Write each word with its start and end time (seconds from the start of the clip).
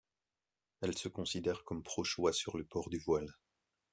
Elle 0.81 0.97
se 0.97 1.09
considère 1.09 1.63
comme 1.63 1.83
pro-choix 1.83 2.33
sur 2.33 2.57
le 2.57 2.65
port 2.65 2.89
du 2.89 2.97
voile. 2.97 3.37